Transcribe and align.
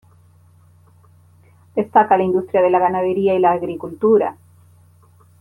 Destaca 1.75 2.17
la 2.17 2.23
industria 2.23 2.63
de 2.63 2.71
la 2.71 2.79
ganadería 2.79 3.35
y 3.35 3.39
la 3.39 3.51
agricultura. 3.51 4.35